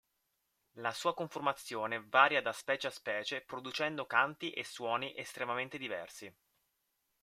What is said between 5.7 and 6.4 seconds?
diversi.